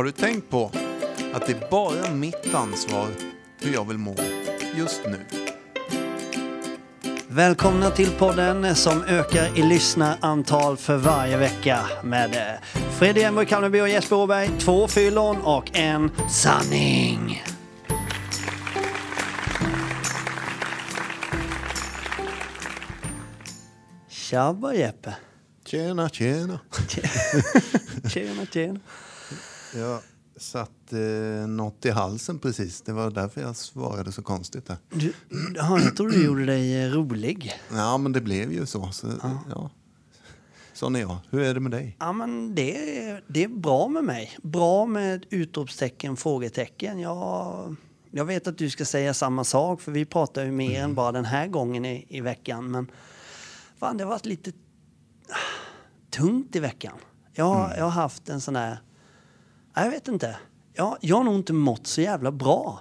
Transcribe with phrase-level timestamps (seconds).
[0.00, 0.70] Har du tänkt på
[1.32, 3.08] att det är bara mitt ansvar
[3.60, 4.16] hur jag vill må
[4.76, 5.20] just nu?
[7.28, 13.80] Välkomna till podden som ökar i lyssnarantal för varje vecka med eh, Fredrik Emberg Kalmarby
[13.80, 17.42] och Jesper Åberg, två fyllon och en sanning.
[24.08, 25.14] Tjabba Jeppe.
[25.66, 26.60] Tjena, tjena.
[28.08, 28.80] Tjena, tjena.
[29.76, 30.00] Jag
[30.36, 32.80] satt eh, något i halsen precis.
[32.82, 34.66] Det var därför jag svarade så konstigt.
[34.66, 34.76] Där.
[34.90, 35.12] Du,
[35.54, 37.52] ja, jag tror du gjorde dig eh, rolig.
[37.72, 38.90] Ja, men det blev ju så.
[38.92, 39.06] så
[39.50, 39.70] ja.
[40.72, 41.16] Sån är jag.
[41.30, 41.96] Hur är det med dig?
[42.00, 44.38] Ja, men det, är- det är bra med mig.
[44.42, 47.00] Bra med utropstecken, frågetecken.
[47.00, 47.76] Jag,
[48.10, 51.12] jag vet att du ska säga samma sak, för vi pratar ju mer än bara
[51.12, 52.70] den här gången i, i veckan.
[52.70, 52.90] Men
[53.78, 54.52] fan, det har varit lite
[56.10, 56.94] tungt i veckan.
[57.32, 58.78] Jag, jag har haft en sån där...
[59.74, 60.38] Jag vet inte.
[60.74, 62.80] Jag, jag har nog inte mått så jävla bra.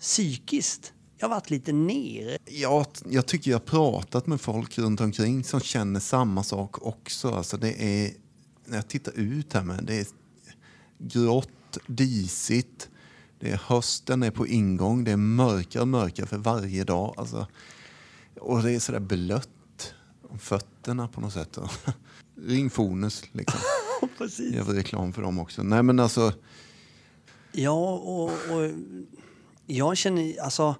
[0.00, 0.92] Psykiskt.
[1.18, 2.38] Jag har varit lite nere.
[2.44, 7.30] Jag, jag tycker jag har pratat med folk runt omkring som känner samma sak också.
[7.30, 8.12] Alltså det är,
[8.64, 10.06] när jag tittar ut här med, det är
[10.98, 12.88] grått, disigt.
[13.40, 17.14] Det är hösten är på ingång, det är mörkare och mörkare för varje dag.
[17.16, 17.46] Alltså,
[18.40, 19.94] och det är sådär blött
[20.28, 21.58] om fötterna på något sätt.
[22.46, 23.60] Ring Fonus liksom.
[24.18, 24.54] Precis.
[24.54, 25.62] Jag vill reklam för dem också.
[25.62, 26.32] Nej men alltså,
[27.52, 28.70] Ja, och, och
[29.66, 30.74] jag känner, alltså,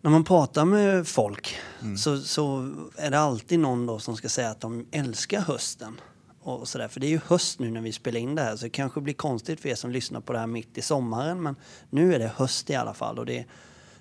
[0.00, 1.56] när man pratar med folk
[1.98, 6.00] så, så är det alltid någon då som ska säga att de älskar hösten.
[6.40, 6.88] Och sådär.
[6.88, 9.00] För det är ju höst nu när vi spelar in det här så det kanske
[9.00, 11.42] blir konstigt för er som lyssnar på det här mitt i sommaren.
[11.42, 11.56] Men
[11.90, 13.44] nu är det höst i alla fall och det,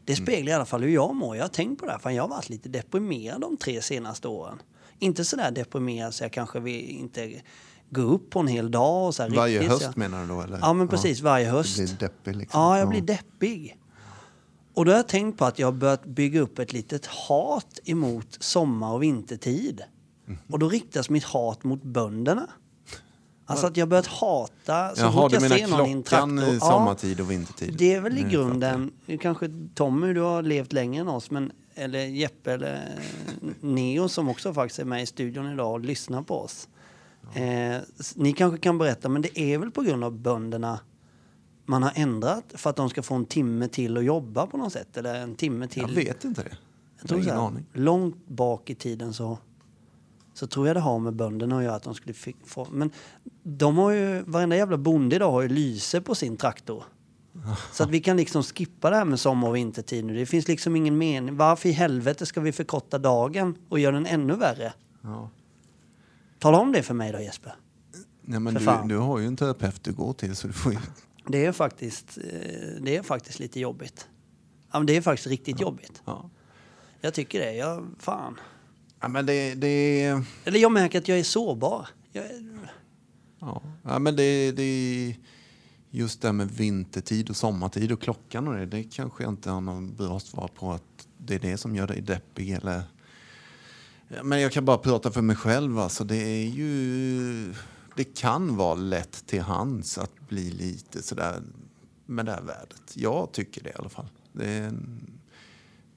[0.06, 1.36] det speglar i alla fall hur jag mår.
[1.36, 4.28] Jag har tänkt på det här för jag har varit lite deprimerad de tre senaste
[4.28, 4.62] åren.
[5.00, 7.42] Inte sådär deprimerad så jag kanske inte
[7.90, 10.22] gå upp på en hel dag och så här varje riktigt, så höst jag- menar
[10.22, 10.42] du då?
[10.42, 10.60] Eller?
[10.62, 11.22] Ja, men precis.
[11.22, 11.78] Varje höst.
[11.78, 12.62] Du blir deppig liksom.
[12.62, 13.78] Ja, jag blir deppig.
[14.74, 17.80] Och då har jag tänkt på att jag har börjat bygga upp ett litet hat
[17.86, 19.82] emot sommar och vintertid.
[20.26, 20.38] Mhm.
[20.52, 22.48] Och då riktas mitt hat mot bönderna.
[23.50, 26.44] Alltså att jag har börjat hata så Jaha, fort jag ser någon i en traktor.
[26.44, 27.76] i sommartid och vintertid?
[27.78, 31.52] Det är väl i Nu grunden, kanske Tommy du har levt längre än oss, men,
[31.76, 33.00] eller Jeppe eller
[33.62, 36.68] Neo som också faktiskt är med i studion idag och lyssnar på oss.
[37.34, 37.82] Eh,
[38.16, 40.80] ni kanske kan berätta, men det är väl på grund av bönderna
[41.66, 44.74] man har ändrat för att de ska få en timme till att jobba på något
[44.74, 44.98] sätt?
[44.98, 45.82] Eller en timme till?
[45.82, 46.50] Jag vet inte det.
[46.50, 46.58] Jag
[47.02, 47.66] Jag tror så ingen aning.
[47.74, 49.38] Långt bak i tiden så,
[50.34, 52.14] så tror jag det har med bönderna att göra att de skulle
[52.46, 52.68] få...
[52.72, 52.92] Men
[53.44, 56.84] de har ju, varenda jävla bonde idag har ju lyse på sin traktor.
[57.72, 60.16] Så att vi kan liksom skippa det här med sommar och vintertid nu.
[60.16, 61.38] Det finns liksom ingen mening.
[61.38, 64.74] Varför i helvete ska vi förkorta dagen och göra den ännu värre?
[65.02, 65.30] Ja.
[66.40, 67.56] Tala om det för mig då Jesper.
[68.22, 70.80] Nej, men du, du har ju en terapeut du går till så du får ju...
[71.28, 74.08] Det är faktiskt, eh, det är faktiskt lite jobbigt.
[74.72, 76.02] Ja, men det är faktiskt riktigt jobbigt.
[76.06, 76.30] Ja.
[77.02, 77.54] Jag tycker det.
[77.54, 78.40] Jag, fan.
[79.00, 80.06] Ja, men det, det,
[80.46, 81.88] Eller jag märker att jag är sårbar.
[82.12, 82.26] Jag
[83.40, 83.62] ja.
[83.84, 85.16] Ja, men det, det
[85.90, 89.50] just det här med vintertid och sommartid och klockan och det, det kanske jag inte
[89.50, 92.84] har någon bra svar på att det är det som gör dig deppig eller...
[94.24, 96.04] Men jag kan bara prata för mig själv alltså.
[96.04, 97.54] Det är ju...
[97.96, 101.42] Det kan vara lätt till hands att bli lite sådär
[102.06, 102.94] med det här vädret.
[102.94, 104.08] Jag tycker det i alla fall.
[104.42, 104.74] Är,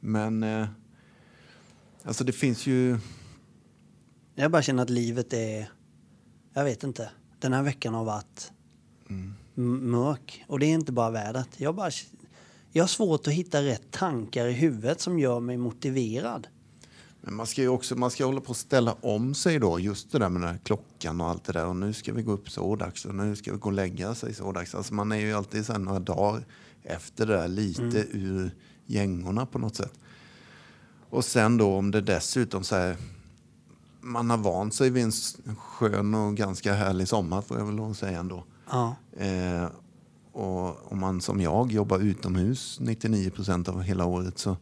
[0.00, 0.42] men...
[0.42, 0.66] Eh,
[2.02, 2.98] alltså det finns ju...
[4.34, 5.70] jag bara känner att livet är...
[6.52, 7.10] Jag vet inte.
[7.38, 8.52] Den här veckan har varit
[9.08, 9.34] m-
[9.90, 10.44] mörk.
[10.48, 11.48] Och det är inte bara vädret.
[11.56, 11.90] Jag, bara,
[12.72, 16.46] jag har svårt att hitta rätt tankar i huvudet som gör mig motiverad.
[17.20, 20.12] Men man ska ju också man ska hålla på att ställa om sig då, just
[20.12, 21.66] det där med den klockan och allt det där.
[21.66, 24.14] Och nu ska vi gå upp så dags och nu ska vi gå och lägga
[24.14, 24.74] sig så dags.
[24.74, 26.44] Alltså man är ju alltid så här några dagar
[26.82, 28.54] efter det där lite ur
[28.86, 29.92] gängorna på något sätt.
[31.10, 32.96] Och sen då om det dessutom så här,
[34.00, 35.12] man har vant sig vid en
[35.56, 38.44] skön och ganska härlig sommar får jag väl lov att säga ändå.
[38.70, 38.96] Ja.
[39.16, 39.64] Eh,
[40.32, 44.56] och om man som jag jobbar utomhus 99 procent av hela året så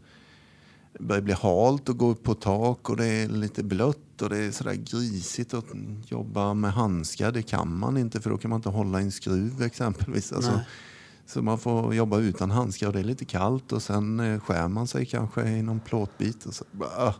[1.00, 4.31] börjar det bli halt och gå upp på tak och det är lite blött och
[4.31, 5.64] det är sådär grisigt att
[6.06, 7.32] jobba med handskar.
[7.32, 10.32] Det kan man inte för då kan man inte hålla en skruv exempelvis.
[10.32, 10.61] Alltså,
[11.26, 14.69] så man får jobba utan handskar och det är lite kallt och sen eh, skär
[14.69, 16.46] man sig kanske i någon plåtbit.
[16.46, 16.64] Och så,
[16.96, 17.14] ah.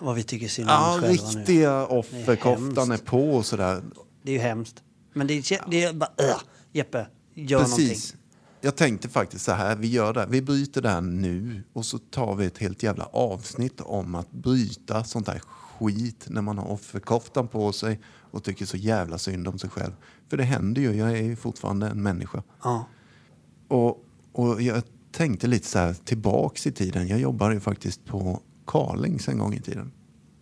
[0.00, 1.38] Vad vi tycker synd om Ja, själva nu.
[1.38, 3.04] riktiga offerkoftan är hemskt.
[3.04, 3.82] på och sådär.
[4.22, 4.82] Det är ju hemskt.
[5.12, 6.10] Men det är, det är bara...
[6.18, 6.36] Äh,
[6.72, 7.78] Jeppe, gör Precis.
[7.78, 8.20] någonting.
[8.60, 11.98] Jag tänkte faktiskt så här, vi gör det, vi bryter det här nu och så
[11.98, 15.38] tar vi ett helt jävla avsnitt om att bryta sånt där
[15.78, 19.92] skit när man har offerkoftan på sig och tycker så jävla synd om sig själv.
[20.28, 22.42] För det händer ju, jag är ju fortfarande en människa.
[22.62, 22.86] Ja.
[23.68, 27.08] Och, och jag tänkte lite så här tillbaks i tiden.
[27.08, 29.92] Jag jobbade ju faktiskt på Carlings en gång i tiden.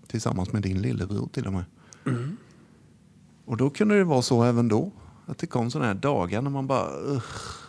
[0.06, 1.64] Tillsammans med din lillebror till och med.
[3.44, 4.92] Och då kunde det vara så även då.
[5.26, 7.22] Att det kom sådana här dagar när man bara, "Ugh,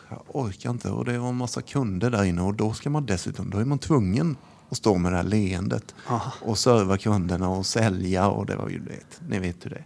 [0.09, 0.89] jag orkar inte.
[0.89, 3.65] Och det var en massa kunder där inne och då ska man dessutom, då är
[3.65, 4.38] man tvungen
[4.69, 5.95] att stå med det här leendet.
[6.07, 6.33] Aha.
[6.41, 9.27] Och serva kunderna och sälja och det var ju det.
[9.27, 9.85] Ni vet hur det är.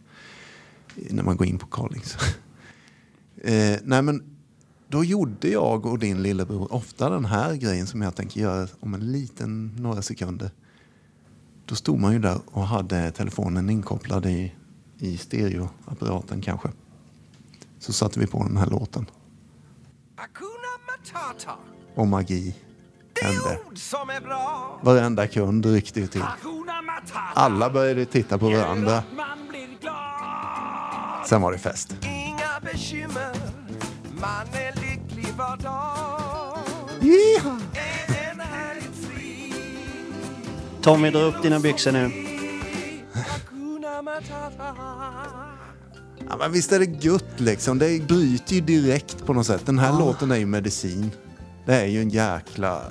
[1.14, 2.16] När man går in på Carlings.
[3.44, 4.38] eh, nej men
[4.88, 8.94] då gjorde jag och din lillebror ofta den här grejen som jag tänker göra om
[8.94, 10.52] en liten, några sekunder.
[11.66, 14.54] Då stod man ju där och hade telefonen inkopplad i,
[14.98, 16.70] i stereoapparaten kanske.
[17.80, 19.06] Så satte vi på den här låten.
[21.96, 22.56] Och magi
[23.22, 23.60] hände.
[24.82, 26.24] Varenda kund ryckte ju till.
[27.34, 29.04] Alla började titta på varandra.
[29.16, 31.28] Man blir glad.
[31.28, 31.96] Sen var det fest.
[32.02, 33.36] Inga bekymmer.
[34.22, 36.58] Man är lycklig var dag.
[40.82, 42.12] Tommy, dra upp dina byxor nu.
[46.30, 47.80] Ja, men visst är det gött liksom.
[47.80, 49.66] Det bryter ju direkt på något sätt.
[49.66, 51.12] Den här låten är ju medicin.
[51.66, 52.82] Det är ju en jäkla...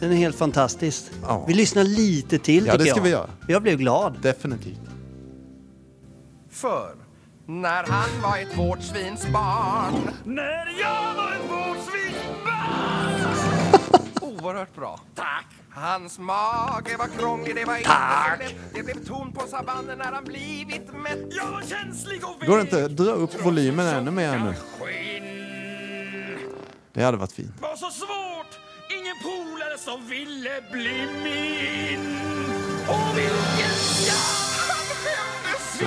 [0.00, 1.02] Den är helt fantastisk.
[1.22, 1.44] Ja.
[1.48, 3.04] Vi lyssnar lite till Ja, tycker det ska jag.
[3.04, 3.30] vi göra.
[3.48, 4.18] Jag blev glad.
[4.22, 4.78] Definitivt.
[6.50, 6.94] För
[7.46, 9.94] när han var ett vårdsvins barn.
[10.24, 14.44] När jag var ett vårdsvinsbarn!
[14.44, 15.00] Oerhört bra.
[15.14, 15.46] Tack!
[15.80, 18.54] Hans mage var krånglig, det var inte så lätt.
[18.74, 21.18] Det blev ton på sabannen när han blivit mätt.
[21.30, 24.54] Jag var känslig och Går det inte dra upp volymen ännu mer nu?
[26.92, 27.50] Det hade varit fint.
[27.60, 28.58] var så svårt
[28.90, 32.16] Ingen polare som ville bli min
[32.88, 33.74] Och vilken
[34.68, 35.86] Han skämdes så!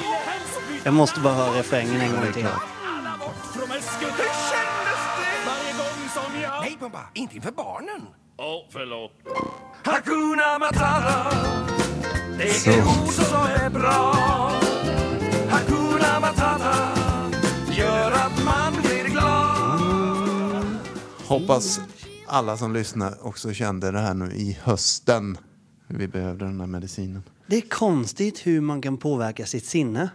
[0.84, 2.46] Jag måste bara höra refrängen en gång till.
[2.46, 5.46] alla bort från Hur kändes det?
[5.46, 6.62] Varje gång som jag...
[6.62, 8.08] Nej, Pumba, inte inför barnen.
[8.38, 9.12] Åh, förlåt.
[9.84, 11.38] Hakuna Matata.
[12.38, 12.70] Det Så.
[12.70, 14.14] är ord som är bra.
[15.50, 16.76] Hakuna Matata
[17.78, 20.66] gör att man blir glad.
[21.28, 21.80] Hoppas
[22.28, 25.38] alla som lyssnar också kände det här nu i hösten.
[25.88, 27.24] Vi behövde den här medicinen.
[27.48, 30.10] Det är konstigt hur man kan påverka sitt sinne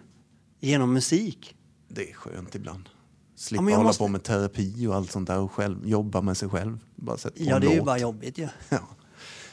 [0.61, 1.55] genom musik.
[1.89, 2.89] Det är skönt ibland.
[3.37, 6.37] Slippa Ja, hålla måste- på med terapi och allt sånt där och själv, jobba med
[6.37, 6.79] sig själv.
[6.97, 7.87] Bara sätta på Ja, en det är ju låt.
[7.87, 8.49] bara jobbigt ju.
[8.69, 8.79] Ja.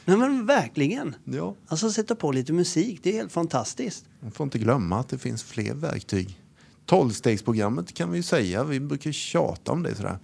[0.04, 1.14] Nej men verkligen.
[1.24, 1.54] ja.
[1.66, 4.04] Alltså sätta på lite musik, det är helt fantastiskt.
[4.20, 6.40] Man får inte glömma att det finns fler verktyg.
[6.86, 10.18] Tolvstegsprogrammet kan vi ju säga, vi brukar tjata om det sådär.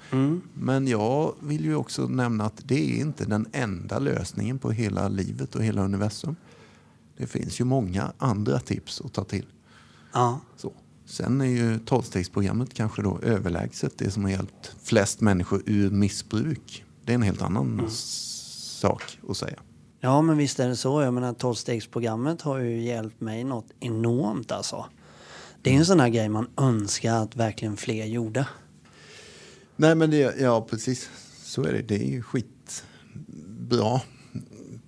[0.54, 5.08] Men jag vill ju också nämna att det är inte den enda lösningen på hela
[5.08, 6.36] livet och hela universum.
[7.16, 9.46] Det finns ju många andra tips att ta till.
[10.12, 10.40] Ja.
[10.56, 10.72] Så.
[11.06, 16.84] Sen är ju tolvstegsprogrammet kanske då överlägset det som har hjälpt flest människor ur missbruk.
[17.04, 19.58] Det är en helt annan s- sak att säga.
[20.00, 21.02] Ja, men visst är det så.
[21.02, 24.86] Jag menar, tolvstegsprogrammet har ju hjälpt mig något enormt alltså.
[25.62, 28.46] Det är ju en sån här grej man önskar att verkligen fler gjorde.
[29.76, 31.10] Nej men det, ja precis,
[31.42, 31.82] så är det.
[31.82, 34.00] Det är ju skitbra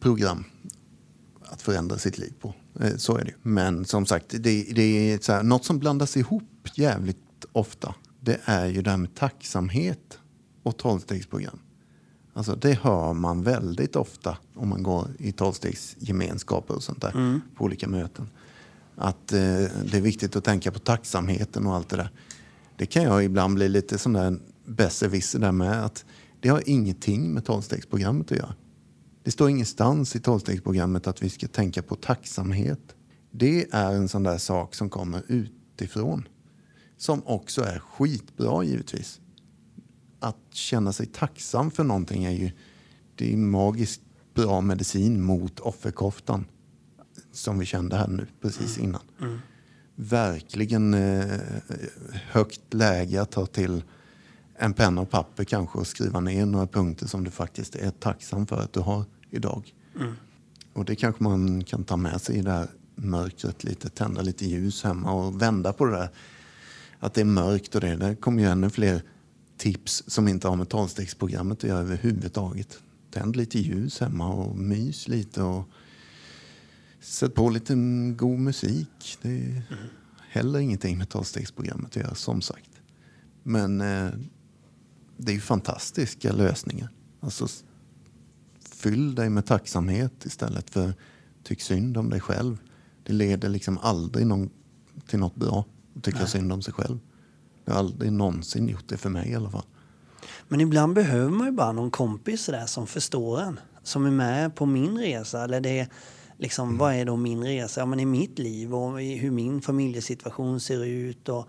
[0.01, 0.45] program
[1.45, 2.55] att förändra sitt liv på.
[2.81, 3.37] Eh, så är det ju.
[3.43, 7.95] Men som sagt, det, det är så här, något som blandas ihop jävligt ofta.
[8.21, 10.19] Det är ju det här med tacksamhet
[10.63, 11.59] och tolvstegsprogram.
[12.33, 17.65] Alltså det hör man väldigt ofta om man går i tolvstegsgemenskaper och sånt där på
[17.65, 18.29] olika möten.
[18.97, 22.11] Att eh, det är viktigt att tänka på tacksamheten och allt det där.
[22.77, 25.85] Det kan jag ibland bli lite sån där besserwisser där med.
[25.85, 26.05] Att
[26.41, 28.55] det har ingenting med tolvstegsprogrammet att göra.
[29.23, 32.95] Det står ingenstans i tolvstegsprogrammet att vi ska tänka på tacksamhet.
[33.31, 36.29] Det är en sån där sak som kommer utifrån.
[36.97, 39.21] Som också är skitbra givetvis.
[40.23, 42.51] Att känna sig tacksam för någonting är ju
[43.15, 44.03] det är magiskt
[44.35, 46.45] bra medicin mot offerkoftan.
[47.33, 49.01] Som vi kände här nu precis innan.
[49.95, 51.41] Verkligen eh,
[52.31, 53.83] högt läge att ta till
[54.55, 58.47] en penna och papper kanske och skriva ner några punkter som du faktiskt är tacksam
[58.47, 59.75] för att du har idag.
[60.73, 64.47] Och det kanske man kan ta med sig i det här mörkret lite, tända lite
[64.47, 66.09] ljus hemma och vända på det där.
[66.99, 67.97] Att det är mörkt och det.
[67.97, 69.03] Där kommer ju ännu fler
[69.63, 72.79] tips som inte har med tolvstegsprogrammet att göra överhuvudtaget.
[73.11, 75.69] Tänd lite ljus hemma och mys lite och
[77.01, 77.75] sätt på lite
[78.17, 79.19] god musik.
[79.23, 79.63] Det är
[80.29, 82.71] heller ingenting med tolvstegsprogrammet att göra som sagt.
[83.43, 84.11] Men eh,
[85.17, 86.89] det är ju fantastiska lösningar.
[87.21, 87.49] Alltså,
[88.61, 90.95] fyll dig med tacksamhet istället för
[91.43, 92.59] tyck synd om dig själv.
[93.03, 94.51] Det leder liksom aldrig någon,
[95.07, 95.65] till något bra
[95.97, 96.99] att tycka synd om sig själv.
[97.65, 99.67] Det har aldrig någonsin gjort det för mig i alla fall.
[100.49, 103.61] Men ibland behöver man ju bara någon kompis där som förstår en.
[103.83, 105.45] Som är med på min resa.
[105.45, 105.89] Eller det
[106.39, 107.81] liksom, vad är då min resa?
[107.81, 111.29] Ja, men i mitt liv och hur min familjesituation ser ut.
[111.29, 111.49] Och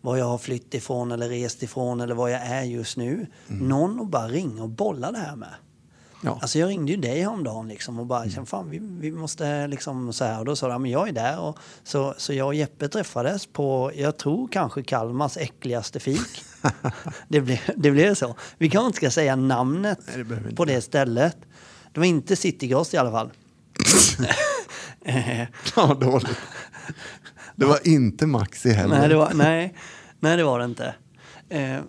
[0.00, 3.26] var jag har flytt ifrån eller rest ifrån eller var jag är just nu.
[3.46, 5.54] Någon att bara ringa och bolla det här med.
[6.24, 6.38] Ja.
[6.42, 10.12] Alltså jag ringde ju dig häromdagen liksom och bara kände fan vi, vi måste liksom
[10.12, 12.54] så här och då sa du men jag är där och så, så jag och
[12.54, 16.44] Jeppe träffades på jag tror kanske Kalmars äckligaste fik.
[17.28, 18.36] det, blev, det blev så.
[18.58, 21.36] Vi kanske inte ska säga namnet Nej, det på det stället.
[21.92, 23.30] Det var inte Citygross i alla fall.
[25.76, 26.38] Ja, dåligt.
[27.56, 28.98] Det var inte Maxi heller.
[28.98, 29.74] nej, det var, nej,
[30.20, 30.94] nej, det var det inte.
[31.48, 31.80] Eh,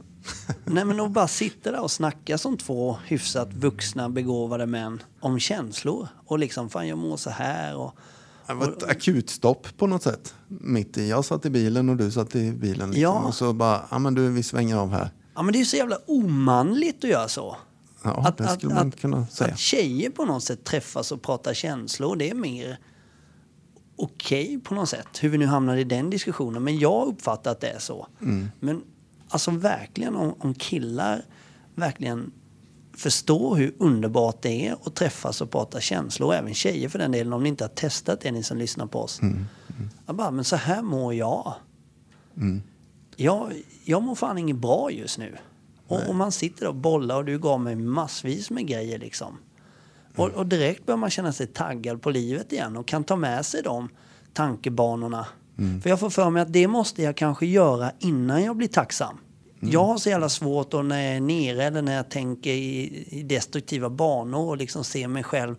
[0.66, 5.40] nej, men att bara sitta där och snacka som två hyfsat vuxna begåvade män om
[5.40, 6.08] känslor.
[6.26, 7.76] Och liksom, fan jag mår så här.
[7.76, 7.96] Och,
[8.48, 10.34] Det var ett akutstopp på något sätt.
[10.48, 11.10] Mitt i.
[11.10, 12.90] Jag satt i bilen och du satt i bilen.
[12.90, 13.02] Liksom.
[13.02, 13.24] Ja.
[13.28, 15.10] Och så bara, ja men du vi svänger av här.
[15.36, 17.58] ja, men det är ju så jävla omanligt att göra så.
[18.04, 19.54] Ja, det skulle man kunna säga.
[19.54, 22.80] Att tjejer på något sätt träffas och pratar känslor, det är mer
[23.98, 25.08] okej på något sätt.
[25.22, 26.64] Hur vi nu hamnar i den diskussionen.
[26.64, 28.08] Men jag uppfattar att det är så.
[28.22, 28.52] Mm.
[28.60, 28.82] Men
[29.36, 31.26] alltså verkligen om, om killar
[31.76, 32.32] verkligen
[32.98, 36.28] förstår hur underbart det är att träffas och prata känslor.
[36.28, 38.86] Och även tjejer för den delen, om ni inte har testat det, ni som lyssnar
[38.86, 39.22] på oss.
[39.22, 39.46] Mm,
[40.06, 41.54] Jag bara, men så här mår jag.
[43.16, 43.52] Jag,
[43.84, 45.36] jag mår fan inget bra just nu.
[45.88, 49.38] Och, och man sitter och bollar och du gav mig massvis med grejer liksom.
[50.16, 53.46] Och, och direkt börjar man känna sig taggad på livet igen och kan ta med
[53.46, 53.90] sig de
[54.34, 55.26] tankebanorna.
[55.82, 59.18] För jag får för mig att det måste jag kanske göra innan jag blir tacksam.
[59.72, 63.06] Jag har så jävla svårt då när jag är nere eller när jag tänker i,
[63.10, 65.56] i destruktiva banor och liksom ser mig själv.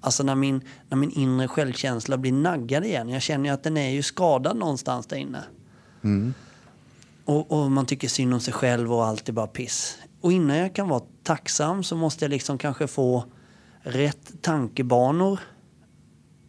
[0.00, 3.08] Alltså när min, när min inre självkänsla blir naggad igen.
[3.08, 5.42] Jag känner ju att den är ju skadad någonstans där inne.
[7.24, 9.98] Och, och man tycker synd om sig själv och allt är bara piss.
[10.20, 13.24] Och innan jag kan vara tacksam så måste jag liksom kanske få
[13.80, 15.40] rätt tankebanor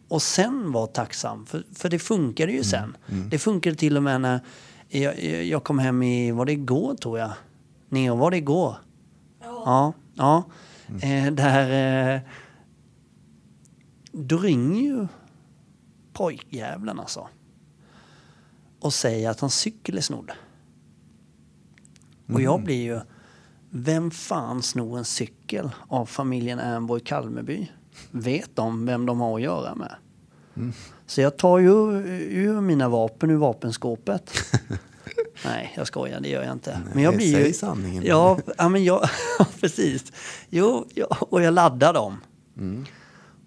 [0.08, 1.46] och sen vara tacksam.
[1.46, 2.96] För, för det funkade ju sen.
[3.30, 4.40] Det funkade till och med när
[4.88, 7.32] jag, jag- kom hem i, var det igår tror jag?
[7.88, 8.76] Neo, var det igår?
[9.40, 9.92] Ja.
[10.14, 10.42] Ja.
[11.02, 12.14] Eh, där...
[12.14, 12.20] Eh,
[14.12, 15.06] då ringer ju
[16.12, 17.28] pojkjävlen alltså.
[18.80, 20.30] Och säger att hans cykel är snodd.
[22.32, 23.00] Och jag blir ju...
[23.70, 27.68] Vem fan snor en cykel av familjen Ernborg Kalmeby?
[28.10, 29.94] Vet de vem de har att göra med?
[31.08, 31.70] Så jag tar ju
[32.30, 34.32] ur mina vapen ur vapenskåpet.
[35.44, 36.80] Nej, jag skojar, det gör jag inte.
[36.94, 37.44] Men jag Nej, blir ju...
[37.44, 38.04] säg sanningen.
[38.06, 39.08] Ja, ja, men jag...
[39.38, 40.12] Ja, precis.
[40.48, 42.16] Jo, ja, och jag laddar dem.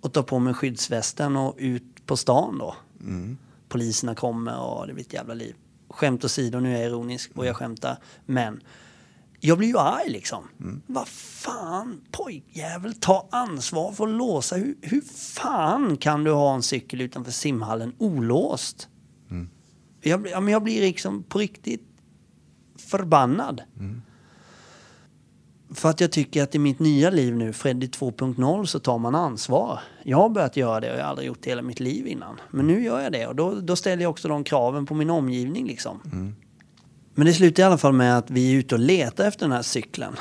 [0.01, 2.75] Och tar på mig skyddsvästen och ut på stan då.
[3.70, 5.56] Poliserna kommer och det blir ett jävla liv.
[5.89, 7.98] Skämt åsido, nu är jag ironisk och jag skämtar.
[8.25, 8.62] Men
[9.43, 10.43] jag blir ju arg liksom.
[10.88, 14.55] Vad fan, pojkjävel, ta ansvar för att låsa.
[14.55, 15.01] Hur, hur
[15.41, 18.89] fan kan du ha en cykel utanför simhallen olåst?
[20.01, 21.88] Jag, blir- ja, men jag blir liksom på riktigt
[22.77, 23.62] förbannad.
[25.74, 29.15] För att jag tycker att i mitt nya liv nu, Freddy 2.0, så tar man
[29.15, 29.79] ansvar.
[30.03, 32.39] Jag har börjat göra det och jag har aldrig gjort det hela mitt liv innan.
[32.51, 35.10] Men nu gör jag det och då, då ställer jag också de kraven på min
[35.10, 36.00] omgivning liksom.
[37.15, 39.51] Men det slutar i alla fall med att vi är ute och letar efter den
[39.51, 40.15] här cykeln.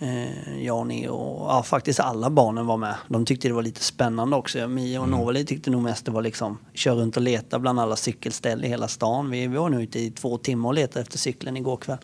[0.00, 2.94] Eh, jag och ja, faktiskt alla barnen var med.
[3.08, 4.68] De tyckte det var lite spännande också.
[4.68, 7.96] Mia och Novali tyckte nog mest det var liksom köra runt och leta bland alla
[7.96, 9.30] cykelställ i hela stan.
[9.30, 11.98] Vi, vi var nu ute i två timmar och letade efter cykeln igår kväll.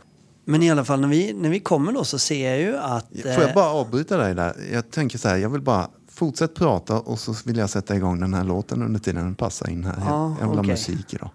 [0.44, 3.06] Men i alla fall när vi, när vi kommer då så ser jag ju att...
[3.22, 4.54] Får eh, jag bara avbryta dig där?
[4.72, 8.20] Jag tänker så här, jag vill bara fortsätta prata och så vill jag sätta igång
[8.20, 9.96] den här låten under tiden den passar in här.
[10.06, 10.70] Ja, jag vill ha okej.
[10.70, 11.30] musik idag.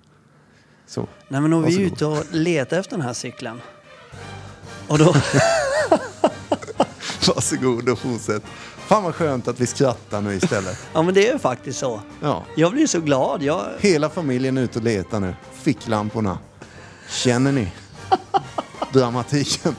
[0.90, 1.08] Så.
[1.28, 1.94] Nej men är vi Varsågod.
[1.94, 3.62] ute och letar efter den här cykeln.
[4.88, 5.06] Och då...
[7.28, 8.44] Varsågod och fortsätt.
[8.78, 10.78] Fan vad skönt att vi skrattar nu istället.
[10.94, 12.02] ja men det är faktiskt så.
[12.22, 12.46] Ja.
[12.56, 13.44] Jag blir så glad.
[13.44, 15.34] Jag, Hela familjen är ute och letar nu.
[15.54, 16.38] Ficklamporna.
[17.10, 17.72] Känner ni
[18.94, 19.76] dramatiken?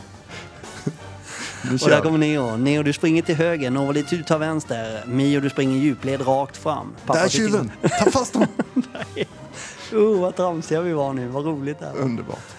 [1.83, 2.57] Och där kommer Neo.
[2.57, 5.05] Neo du springer till höger, Novali du tar vänster.
[5.07, 6.95] Mio du springer djupled rakt fram.
[7.07, 7.71] Där är tjuven!
[8.05, 8.49] Ta fast honom!
[9.93, 11.29] Oh, vad tramsiga vi var nu.
[11.29, 12.01] Vad roligt det här var.
[12.01, 12.57] Underbart.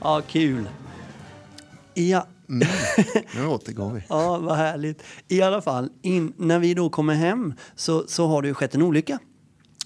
[0.00, 0.68] Ja, kul.
[1.94, 2.26] Ja,
[3.34, 4.02] Nu återgår vi.
[4.08, 5.02] ja, vad härligt.
[5.28, 8.74] I alla fall, in, när vi då kommer hem så, så har det ju skett
[8.74, 9.18] en olycka.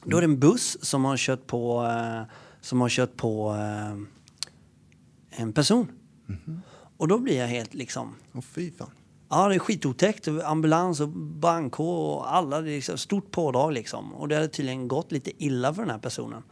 [0.04, 2.22] Då är det en buss som har kört på, eh,
[2.61, 5.88] som har kört på eh, en person.
[6.96, 8.14] Och då blir jag helt liksom...
[8.34, 8.90] Åh fy fan.
[9.28, 10.28] Ja, det är skitotäckt.
[10.44, 12.61] Ambulans och brandkår och alla.
[12.61, 14.14] Det är liksom stort pådrag liksom.
[14.14, 16.42] Och det hade tydligen gått lite illa för den här personen.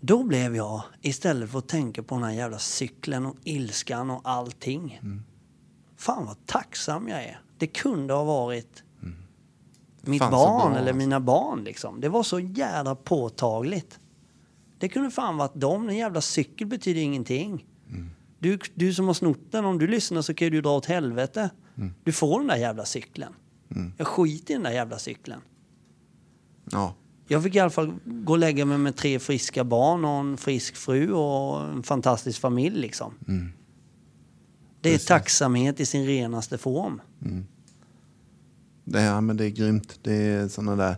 [0.00, 4.20] Då blev jag, istället för att tänka på den här jävla cykeln och ilskan och
[4.24, 5.00] allting.
[5.96, 7.40] Fan vad tacksam jag är.
[7.58, 8.82] Det kunde ha varit
[10.02, 10.96] mitt Fan, så barn bra, eller alltså.
[10.96, 12.00] mina barn liksom.
[12.00, 13.98] Det var så jävla påtagligt.
[14.78, 15.88] Det kunde fan varit dem.
[15.88, 17.66] En jävla cykel betyder ingenting.
[18.38, 21.50] Du, du som har snott den, om du lyssnar så kan du dra åt helvete.
[22.04, 23.34] Du får den där jävla cykeln.
[23.96, 25.40] Jag skiter i den där jävla cykeln.
[26.70, 26.94] Ja.
[27.32, 30.36] Jag fick i alla fall gå och lägga mig med tre friska barn och en
[30.36, 33.14] frisk fru och en fantastisk familj liksom.
[34.80, 37.00] Det är tacksamhet i sin renaste form.
[38.84, 39.98] Det, ja, men det är grymt.
[40.02, 40.96] Det är såna där,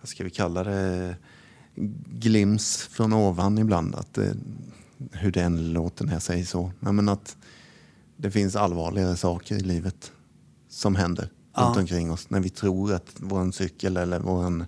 [0.00, 1.16] vad ska vi kalla det,
[2.12, 3.94] glims från ovan ibland.
[3.94, 4.18] Att
[5.12, 6.72] hur låter när jag säger så.
[6.80, 7.36] Men, att
[8.16, 10.12] det finns allvarligare saker i livet
[10.68, 11.62] som händer Ja.
[11.62, 12.30] runt omkring oss.
[12.30, 14.64] När vi tror att vår cykel eller våran,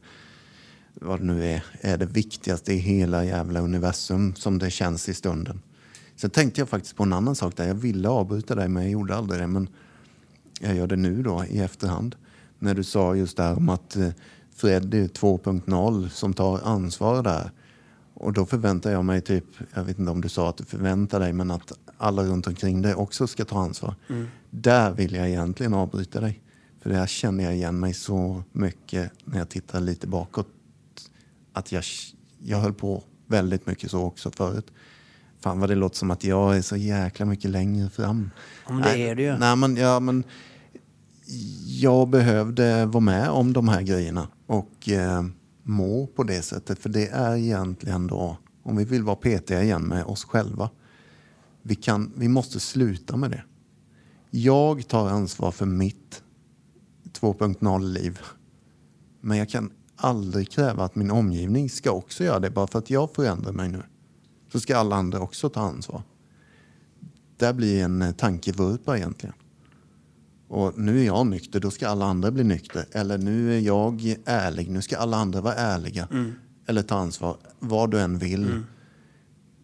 [1.00, 5.14] vad det nu är, är det viktigaste i hela jävla universum som det känns i
[5.14, 5.60] stunden.
[6.16, 7.68] Sen tänkte jag faktiskt på en annan sak där.
[7.68, 9.46] Jag ville avbryta dig men jag gjorde aldrig det.
[9.46, 9.68] Men
[10.60, 12.16] jag gör det nu då i efterhand.
[12.58, 14.08] När du sa just där om att eh,
[14.56, 17.50] Fred är 2.0 som tar ansvar där.
[18.14, 21.20] Och då förväntar jag mig typ, jag vet inte om du sa att du förväntar
[21.20, 23.94] dig, men att alla runt omkring dig också ska ta ansvar.
[24.50, 26.40] Där vill jag egentligen avbryta dig.
[26.80, 30.48] För där känner jag igen mig så mycket när jag tittar lite bakåt.
[31.52, 31.84] Att jag,
[32.38, 34.66] jag höll på väldigt mycket så också förut.
[35.40, 38.30] Fan vad det låter som att jag är så jäkla mycket längre fram.
[38.66, 39.38] Ja, men det är du ju.
[39.38, 40.24] Nej, men, ja, men
[41.66, 45.24] jag behövde vara med om de här grejerna och eh,
[45.62, 46.78] må på det sättet.
[46.78, 50.70] För det är egentligen då, om vi vill vara petiga igen med oss själva,
[51.62, 53.42] vi, kan, vi måste sluta med det.
[54.30, 56.22] Jag tar ansvar för mitt
[57.20, 58.18] 2.0-liv.
[59.20, 62.50] Men jag kan aldrig kräva att min omgivning ska också göra det.
[62.50, 63.82] Bara för att jag förändrar mig nu
[64.52, 66.02] så ska alla andra också ta ansvar.
[67.36, 69.34] Det blir en eh, tankevurpa egentligen.
[70.48, 72.86] Och nu är jag nykter, då ska alla andra bli nykter.
[72.92, 76.08] Eller nu är jag ärlig, nu ska alla andra vara ärliga.
[76.66, 78.62] Eller ta ansvar, vad du än vill.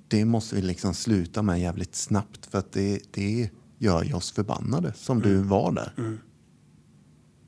[0.09, 2.47] Det måste vi liksom sluta med jävligt snabbt.
[2.47, 6.19] För att det, det gör oss förbannade, som du var där.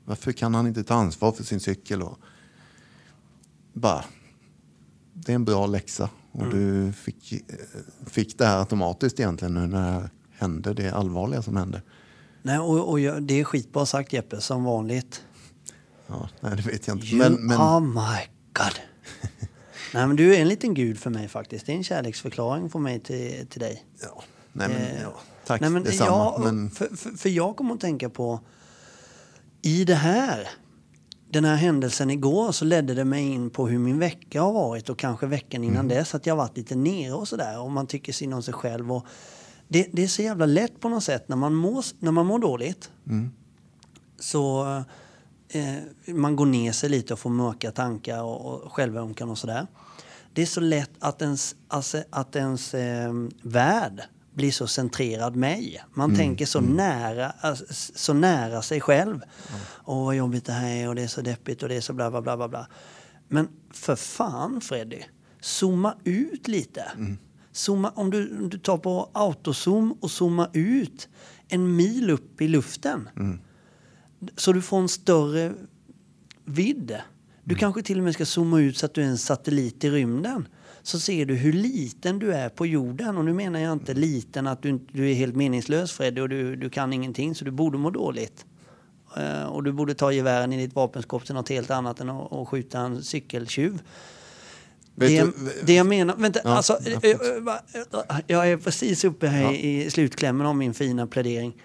[0.04, 2.02] Varför kan han inte ta ansvar för sin cykel?
[2.02, 2.18] Och
[3.80, 4.04] bara,
[5.12, 6.10] det är en bra läxa.
[6.32, 7.38] Och du fick, eh,
[8.06, 11.82] fick det här automatiskt egentligen nu när det här hände, det allvarliga som hände.
[12.42, 15.22] Nej, och, och jag, det är skitbra sagt Jeppe, som vanligt.
[16.06, 17.06] Ja, nej, det vet jag inte.
[17.06, 18.80] You Men, men, are my God.
[19.94, 21.66] Nej, men du är en liten gud för mig faktiskt.
[21.66, 23.84] Det är en kärleksförklaring från mig till, till dig.
[24.02, 25.14] ja, nej, men, Eh, ja,
[25.46, 26.10] tack Nej, men detsamma.
[26.10, 28.40] jag, men, för, för, för jag kommer att tänka på,
[29.62, 30.48] i det här,
[31.28, 34.88] den här händelsen igår så ledde det mig in på hur min vecka har varit
[34.88, 35.88] och kanske veckan innan Mm.
[35.98, 38.92] dess att jag varit lite nere och sådär och man tycker synd om sig själv.
[38.92, 39.06] Och
[39.68, 42.38] det, det är så jävla lätt på något sätt när man mår, när man mår
[42.38, 42.90] dåligt.
[43.06, 43.30] Mm.
[44.18, 44.66] Så
[45.48, 49.66] eh, man går ner sig lite och får mörka tankar och, och självömkan och sådär.
[50.32, 53.12] Det är så lätt att ens, alltså, att ens eh,
[53.42, 54.02] värld
[54.36, 55.84] blir så centrerad mig.
[55.94, 59.20] Man tänker så, nära, alltså, så nära sig själv.
[59.84, 61.92] Åh, vad jobbigt det här är och det är så deppigt och det är så
[61.92, 62.48] bla bla bla bla.
[62.48, 62.66] bla.
[63.28, 65.02] Men för fan Freddy,
[65.40, 66.84] zooma ut lite.
[67.52, 71.08] Zooma, om, du, om du tar på autozoom och zooma ut
[71.48, 73.08] en mil upp i luften.
[74.36, 75.54] Så du får en större
[76.44, 76.96] vidd.
[77.44, 79.90] Du kanske till och med ska zooma ut så att du är en satellit i
[79.90, 80.48] rymden.
[80.86, 83.16] Så ser du hur liten du är på jorden.
[83.16, 86.56] Och nu menar jag inte liten att du, du är helt meningslös Freddy och du,
[86.56, 88.44] du kan ingenting så du borde må dåligt.
[89.16, 92.32] Eh, och du borde ta gevären i ditt vapenskåp till något helt annat än att,
[92.32, 93.82] att skjuta en cykeltjuv.
[94.94, 95.32] Det, du-
[95.64, 99.52] det jag menar, vänta, Ja, alltså, eh, eh, jag är precis uppe här Ja.
[99.52, 101.56] i slutklämmen av min fina plädering.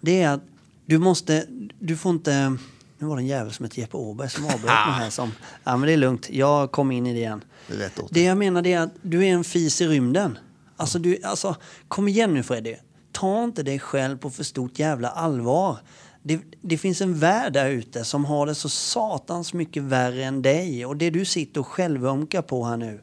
[0.00, 0.42] Det är att
[0.86, 1.46] du måste,
[1.78, 2.56] du får inte,
[3.00, 5.32] nu var det en jävel som hette Jeppe Åberg som avbröt mig här som,
[5.64, 7.44] ja men det är lugnt, jag kom in i det igen.
[7.68, 7.74] Det
[8.10, 10.38] Det jag menar är att du är en fis i rymden.
[10.76, 11.56] Alltså, du, alltså
[11.88, 12.76] kom igen nu Freddy.
[13.12, 15.78] Ta inte dig själv på för stort jävla allvar.
[16.22, 20.42] Det, det finns en värld där ute som har det så satans mycket värre än
[20.42, 20.86] dig.
[20.86, 23.00] Och det du sitter och självömkar på här nu.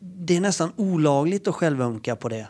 [0.00, 2.48] Det är nästan olagligt att självömka på det.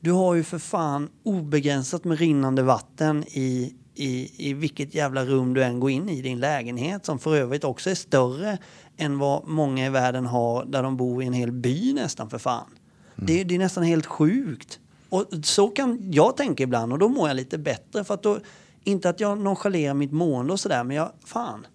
[0.00, 5.54] Du har ju för fan obegränsat med rinnande vatten i, i, i vilket jävla rum
[5.54, 8.58] du än går in i din lägenhet som för övrigt också är större
[8.96, 12.38] än vad många i världen har där de bor i en hel by nästan för
[12.38, 12.70] fan.
[13.16, 14.80] Det, det är nästan helt sjukt.
[15.08, 18.04] Och så kan jag tänka ibland och då mår jag lite bättre.
[18.04, 18.38] För att då,
[18.84, 21.66] inte att jag nonchalerar mitt mående och sådär, men jag, fan.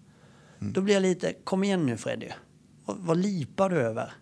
[0.58, 2.28] Då blir jag lite, kom igen nu Freddy.
[2.84, 4.12] Vad, vad lipar du över?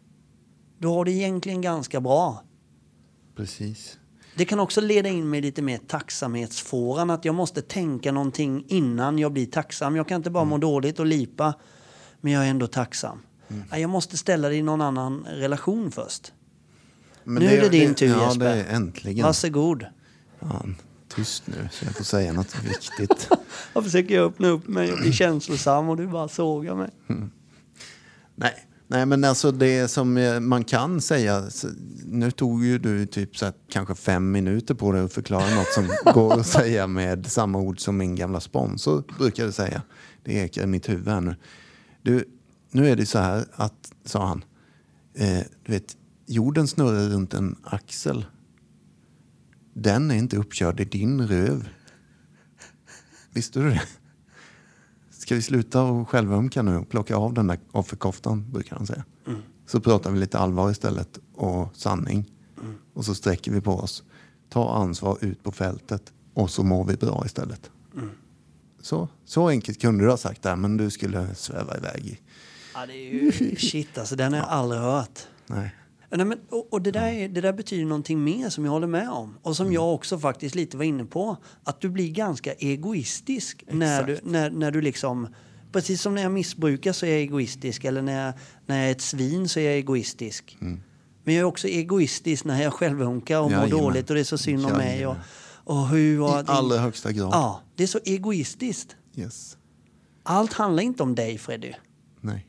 [0.79, 2.43] Du har det egentligen ganska bra.
[3.37, 3.99] Precis.
[4.35, 7.11] Det kan också leda in mig lite mer tacksamhetsfåran.
[7.11, 9.97] Att jag måste tänka någonting innan jag blir tacksam.
[9.97, 11.55] Jag kan inte bara må dåligt och lipa,
[12.21, 13.19] men jag är ändå tacksam.
[13.71, 16.33] Nej, Jag måste ställa det i någon annan relation först.
[17.25, 18.45] Men Nu är det din tur, ja, Jesper.
[18.45, 19.27] det är äntligen.
[19.27, 19.87] Varsågod.
[20.41, 20.77] Fan,
[21.15, 23.29] tyst nu så jag får säga något viktigt.
[23.73, 26.91] Jag försöker jag öppna upp mig och bli känslosam och du bara sågar mig.
[28.35, 28.67] Nej.
[28.91, 31.45] Nej, men alltså det som eh, man kan säga.
[32.05, 35.73] Nu tog ju du typ så här, kanske fem minuter på dig att förklara något
[35.75, 39.83] som går att säga med samma ord som min gamla sponsor brukade säga.
[40.25, 41.37] Det ekar i mitt huvud här nu.
[42.03, 42.25] Du,
[42.71, 44.45] nu är det så här att, sa han,
[45.15, 48.25] eh, du vet, jorden snurrar runt en axel.
[49.75, 51.69] Den är inte uppkörd i din röv.
[53.33, 53.83] Visste du det?
[55.31, 59.05] Ska vi sluta och självömka nu och plocka av den där offerkoftan, brukar han säga.
[59.67, 62.31] Så pratar vi lite allvar istället och sanning.
[62.95, 64.03] Och så sträcker vi på oss.
[64.49, 67.71] Ta ansvar ut på fältet och så mår vi bra istället.
[68.81, 72.19] Så, så enkelt kunde du ha sagt där, men du skulle sväva iväg i.
[72.75, 75.21] Ja, det är ju shit alltså, den har jag aldrig hört.
[75.47, 75.75] Nej.
[76.13, 78.87] Nej, men, och och det, där, är- det där betyder någonting mer som jag håller
[78.87, 79.39] med om.
[79.43, 81.37] Och som jag också faktiskt lite var inne på.
[81.65, 85.29] Att du blir ganska egoistisk när du, när, när du liksom...
[85.73, 87.85] Precis som när jag missbrukar så är jag egoistisk.
[87.85, 88.35] Eller när jag,
[88.67, 90.57] när jag är ett svin så är jag egoistisk.
[90.61, 93.85] Men jag är också egoistisk när jag självhunkar och mår Jajamän.
[93.85, 95.07] dåligt och det är så synd om mig.
[95.07, 95.17] Och,
[95.65, 96.21] och hur...
[96.21, 97.31] Och I allra högsta grad.
[97.33, 98.97] Ja, det är så egoistiskt.
[99.17, 99.57] Yes.
[100.23, 101.73] Allt handlar inte om dig, Freddy.
[102.21, 102.47] Nej.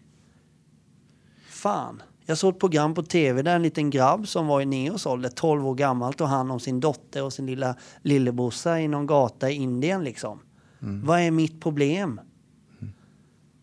[1.49, 2.01] Fan.
[2.31, 5.29] Jag såg ett program på tv där en liten grabb som var i Neos ålder,
[5.29, 9.49] 12 år gammal, tog hand om sin dotter och sin lilla lillebrorsa i någon gata
[9.49, 10.39] i Indien liksom.
[10.79, 12.21] Vad är mitt problem?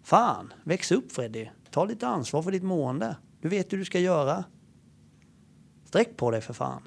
[0.03, 1.49] Fan, väx upp Freddy.
[1.71, 3.17] Ta lite ansvar för ditt mående.
[3.41, 4.45] Du vet hur du ska göra.
[5.85, 6.83] Sträck på dig för fan.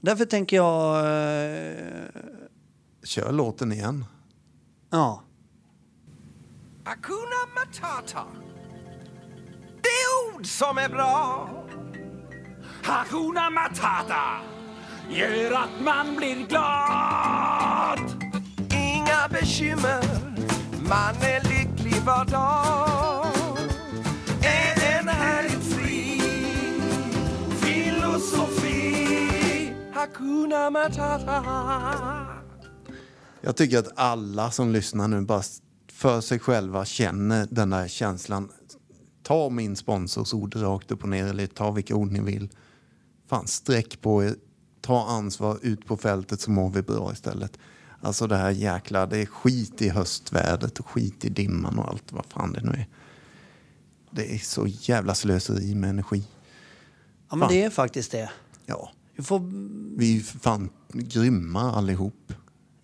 [0.00, 0.98] Därför tänker jag...
[0.98, 2.08] eh,
[3.04, 4.04] Kör låten igen.
[4.90, 5.22] ja.
[6.84, 8.24] Hakuna Matata.
[10.42, 11.48] Ord som är bra.
[12.82, 14.40] Hakuna Matata
[15.10, 18.00] gör att man blir glad.
[18.72, 20.04] Inga bekymmer,
[20.88, 23.26] man är lycklig var dag.
[24.42, 26.20] Är en härligt fri
[27.60, 28.94] filosofi.
[29.94, 31.44] Hakuna Matata.
[33.40, 35.42] Jag tycker att alla som lyssnar nu bara
[35.92, 38.48] för sig själva känner den där känslan.
[39.32, 42.48] Ta min sponsors ord rakt upp och ner eller ta vilka ord ni vill.
[43.28, 44.34] Fan, sträck på er.
[44.80, 47.58] Ta ansvar ut på fältet så mår vi bra istället.
[48.00, 52.12] Alltså det här jäkla, det är skit i höstvädret och skit i dimman och allt
[52.12, 52.86] vad fan det nu är.
[54.10, 56.24] Det är så jävla slöseri med energi.
[57.30, 57.48] ja, men Fan.
[57.48, 58.30] det är faktiskt det.
[58.66, 59.40] Ja, får,
[59.98, 62.32] vi är ju fan grymma allihop.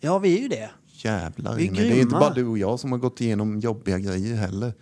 [0.01, 0.71] ja, vi är ju det.
[0.87, 1.81] Jävlar Vi är mig.
[1.81, 2.21] Det är inte grymma.
[2.21, 4.75] bara du och jag som har gått igenom jobbiga grejer heller.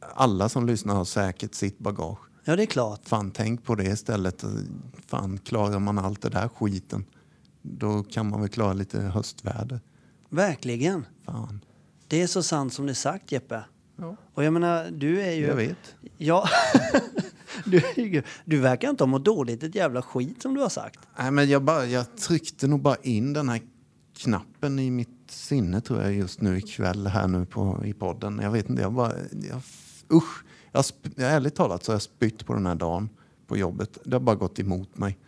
[0.00, 2.18] Alla som lyssnar har säkert sitt bagage.
[2.44, 3.08] Ja, det är klart.
[3.08, 4.44] Fan, tänk på det istället.
[5.06, 7.04] Fan, klarar man allt det där skiten,
[7.62, 9.80] då kan man väl klara lite höstväder.
[10.28, 11.06] Verkligen.
[11.26, 11.60] Fan.
[12.08, 13.64] Det är så sant som det är sagt, Jeppe.
[13.96, 14.16] Ja.
[14.34, 15.46] Och jag menar, du är ju...
[15.46, 15.94] Jag vet.
[16.18, 16.48] Ja.
[17.64, 21.00] du, du verkar inte ha mått dåligt ett jävla skit som du har sagt.
[21.18, 23.60] Nej, men jag, bara, jag tryckte nog bara in den här
[24.18, 28.40] knappen i mitt sinne tror jag just nu ikväll här nu på, i podden.
[28.42, 29.12] Jag vet inte, jag bara...
[29.30, 29.62] Jag,
[30.12, 30.44] usch!
[30.72, 30.84] Jag,
[31.16, 33.08] ärligt talat så har jag spytt på den här dagen
[33.46, 33.98] på jobbet.
[34.04, 35.18] Det har bara gått emot mig.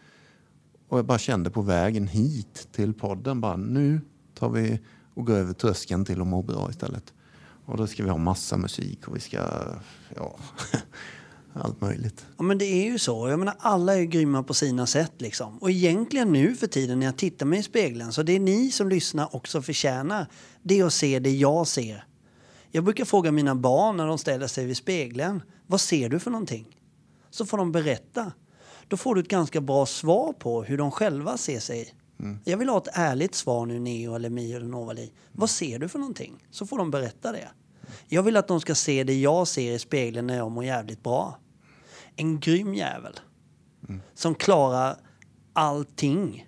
[0.88, 4.00] Och jag bara kände på vägen hit till podden bara nu
[4.34, 4.80] tar vi
[5.14, 7.12] och går över tröskeln till att må bra istället.
[7.64, 9.38] Och då ska vi ha massa musik och vi ska,
[10.16, 10.38] ja,
[11.54, 12.26] allt möjligt.
[12.36, 13.28] Ja, men det är ju så.
[13.28, 15.58] Jag menar, alla är grymma på sina sätt liksom.
[15.58, 18.70] Och egentligen nu för tiden när jag tittar mig i spegeln, så det är ni
[18.70, 20.26] som lyssnar också förtjänar,
[20.62, 22.04] det att se det jag ser.
[22.70, 26.30] Jag brukar fråga mina barn när de ställer sig vid spegeln, vad ser du för
[26.30, 26.66] någonting?
[27.30, 28.32] Så får de berätta.
[28.88, 31.94] Då får du ett ganska bra svar på hur de själva ser sig.
[32.44, 35.12] Jag vill ha ett ärligt svar nu, Neo eller Mio eller Novali.
[35.32, 36.46] Vad ser du för någonting?
[36.50, 37.48] Så får de berätta det.
[38.08, 41.02] Jag vill att de ska se det jag ser i spegeln när jag mår jävligt
[41.02, 41.38] bra.
[42.16, 43.20] En grym jävel.
[44.14, 44.96] Som klarar
[45.52, 46.46] allting.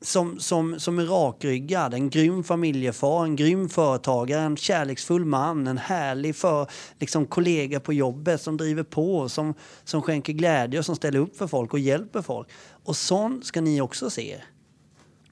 [0.00, 5.78] som, som, som är rakryggad, en grym familjefar, en grym företagare, en kärleksfull man, en
[5.78, 9.54] härlig för, liksom, kollega på jobbet som driver på, som,
[9.84, 12.48] som skänker glädje och som ställer upp för folk och hjälper folk.
[12.84, 14.42] Och sån ska ni också se.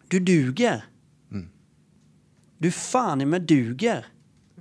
[0.09, 0.85] Du duger.
[2.59, 4.07] Du fan i mig duger.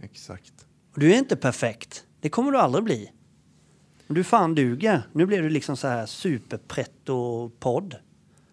[0.01, 0.53] Exakt.
[0.93, 2.05] Och Du är inte perfekt.
[2.19, 3.11] Det kommer du aldrig bli.
[4.13, 5.07] Du fan duger.
[5.13, 7.95] Nu blir du liksom så här superpretto-podd.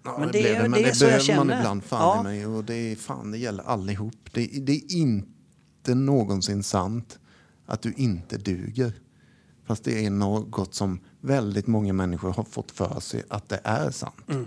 [0.05, 2.33] Ja, Men det, det det, men det det, så behöver man ibland fan Ja.
[2.33, 2.47] i mig.
[2.47, 4.15] Och det, är, fan, det gäller allihop.
[4.33, 7.19] Det, det är inte någonsin sant
[7.67, 8.93] att du inte duger.
[9.65, 13.91] Fast det är något som väldigt många människor har fått för sig att det är
[13.91, 14.15] sant.
[14.29, 14.47] Mm.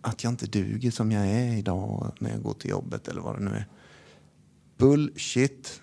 [0.00, 3.38] Att jag inte duger som jag är idag när jag går till jobbet eller vad
[3.38, 3.66] det nu är.
[4.76, 5.82] Bullshit.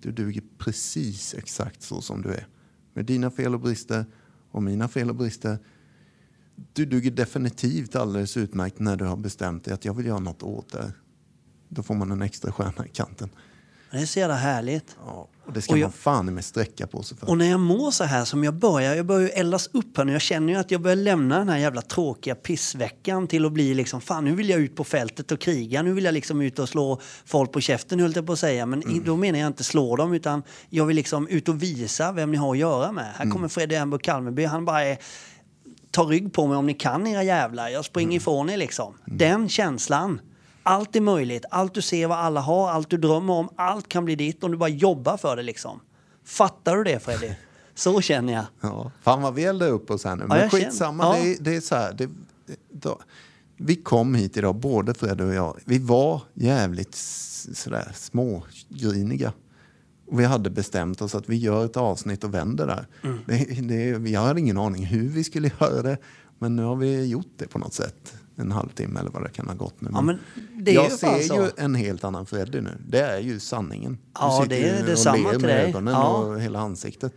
[0.00, 2.46] Du duger precis exakt så som du är.
[2.92, 4.04] Med dina fel och brister
[4.50, 5.58] och mina fel och brister.
[6.72, 10.42] Du duger definitivt alldeles utmärkt när du har bestämt dig att jag vill göra något
[10.42, 10.92] åt det.
[11.68, 13.30] Då får man en extra stjärna i kanten.
[13.90, 14.96] Det är så jävla härligt.
[15.06, 17.28] Ja, och det ska Och jag- man fan med sträcka på sig för.
[17.30, 20.04] Och när jag mår så här som jag börjar, jag börjar ju eldas upp här
[20.04, 20.12] nu.
[20.12, 23.74] Jag känner ju att jag börjar lämna den här jävla tråkiga pissveckan till att bli
[23.74, 25.82] liksom, fan nu vill jag ut på fältet och kriga.
[25.82, 28.66] Nu vill jag liksom ut och slå folk på käften höll jag på att säga.
[28.66, 32.12] Men i- då menar jag inte slå dem utan jag vill liksom ut och visa
[32.12, 33.12] vem ni har att göra med.
[33.16, 34.98] Här kommer Freddy Ember Kalmerby, han bara är,
[35.90, 37.68] ta rygg på mig om ni kan era jävlar.
[37.68, 38.94] Jag springer ifrån er liksom.
[39.06, 40.20] Den känslan.
[40.62, 41.44] Allt är möjligt.
[41.50, 44.50] Allt du ser vad alla har, allt du drömmer om, allt kan bli ditt om
[44.50, 45.80] du bara jobbar för det liksom.
[46.24, 47.30] Fattar du det Freddy?
[47.74, 48.44] Så känner jag.
[48.60, 50.22] Ja, fan vad vi eldar upp oss här nu.
[50.22, 51.22] Ja, Men känner- skitsamma, ja.
[51.22, 51.92] det, det är så här.
[51.92, 52.10] Det,
[52.72, 52.98] då,
[53.56, 55.58] vi kom hit idag, både Fred och jag.
[55.64, 56.94] Vi var jävligt
[57.54, 59.32] sådär smågriniga.
[60.12, 62.86] Vi hade bestämt oss att vi gör ett avsnitt och vänder där.
[63.02, 63.18] Mm.
[63.26, 65.98] Det, det, vi hade ingen aning hur vi skulle göra det.
[66.38, 68.14] Men nu har vi gjort det på något sätt.
[68.36, 69.88] En halvtimme eller vad det kan ha gått nu.
[69.92, 70.18] Ja, men
[70.66, 71.34] är jag ju ser så.
[71.34, 72.78] ju en helt annan Freddy nu.
[72.88, 73.92] Det är ju sanningen.
[73.92, 75.68] Du Ja, sitter det är detsamma till dig.
[75.68, 76.16] ögonen Ja.
[76.18, 77.14] och hela ansiktet.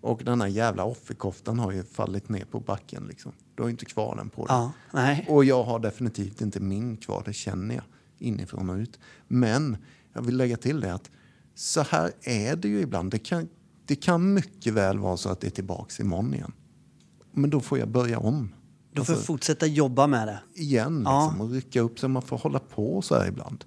[0.00, 3.04] Och den här jävla offerkoftan har ju fallit ner på backen.
[3.08, 3.32] Liksom.
[3.54, 4.56] Du har ju inte kvar den på dig.
[4.56, 5.26] Ja, nej.
[5.28, 7.84] Och jag har definitivt inte min kvar, det känner jag
[8.18, 8.98] inifrån och ut.
[9.28, 9.76] Men
[10.12, 11.10] jag vill lägga till det att
[11.54, 13.10] så här är det ju ibland.
[13.10, 13.48] Det kan,
[13.86, 16.52] det kan mycket väl vara så att det är tillbaks imorgon igen.
[17.32, 18.52] Men då får jag börja om.
[18.96, 20.38] Du får Alltså, fortsätta jobba med det.
[20.62, 21.24] igen Ja.
[21.24, 23.64] liksom, och rycka upp så man får hålla på så här ibland.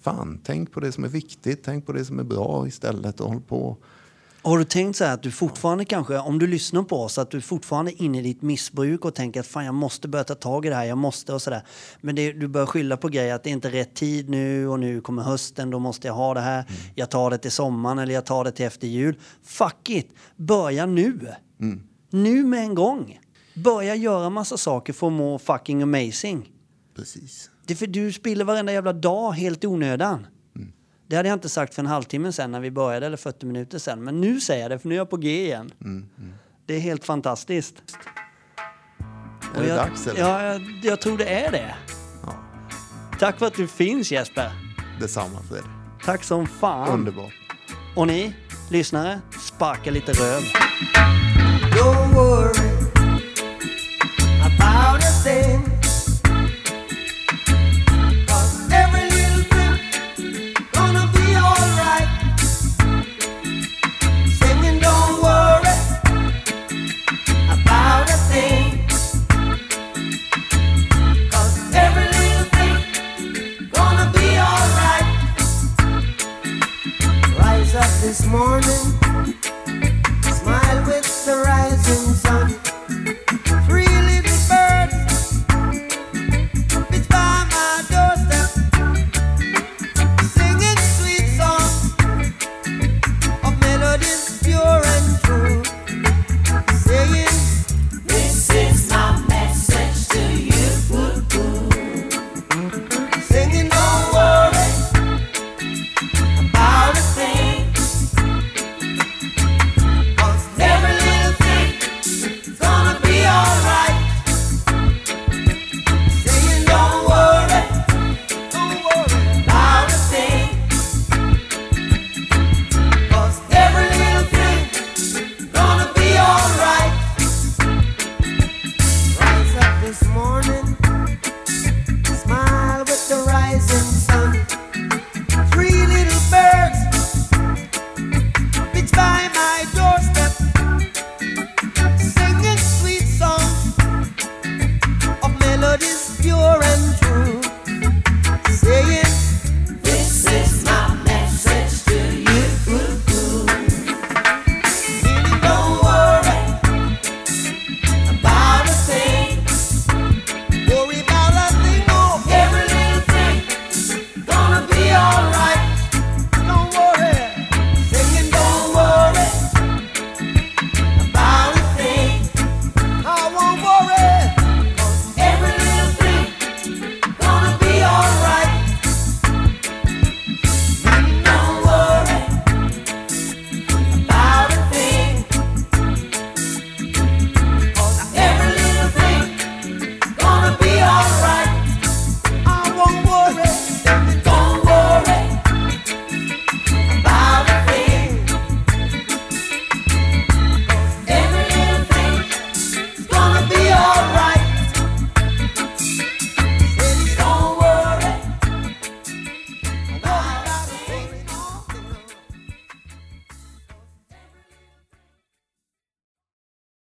[0.00, 3.28] Fan, tänk på det som är viktigt, tänk på det som är bra istället och
[3.28, 3.76] håll på.
[4.42, 7.30] Har du tänkt så här att du fortfarande kanske, om du lyssnar på oss, att
[7.30, 10.34] du fortfarande är inne i ditt missbruk och tänker att fan jag måste börja ta
[10.34, 11.62] tag i det här, jag måste och sådär.
[12.00, 14.80] Men det, du börjar skylla på grejer att det är inte rätt tid nu och
[14.80, 16.64] nu kommer hösten, då måste jag ha det här.
[16.94, 19.18] Jag tar det till sommaren eller jag tar det till efter jul.
[19.42, 20.08] Fuck it!
[20.36, 21.28] Börja nu!
[22.10, 23.18] Nu med en gång!
[23.62, 26.48] Börja göra massa saker för att må fucking amazing.
[26.96, 27.50] Precis.
[27.66, 30.26] Det är för du spiller varenda jävla dag helt i onödan.
[31.06, 33.78] Det hade jag inte sagt för en halvtimme sen när vi började, eller 40 minuter
[33.78, 34.04] sen.
[34.04, 35.72] Men nu säger jag det, för nu är jag på G igen.
[36.66, 37.74] Det är helt fantastiskt.
[39.54, 40.20] Är Och det jag, dags eller?
[40.20, 41.74] Ja, jag, jag tror det är det.
[42.22, 42.34] Ja.
[43.18, 44.50] Tack för att du finns Jesper.
[45.00, 45.64] Detsamma Fred.
[46.04, 46.88] Tack som fan.
[46.88, 47.32] Underbart.
[47.96, 48.34] Och ni,
[48.70, 50.42] lyssnare, sparka lite röv.
[54.60, 55.79] about a thing.